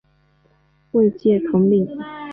[0.93, 1.87] 位阶统领。